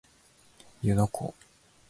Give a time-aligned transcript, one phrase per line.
[0.81, 1.35] 湯ノ湖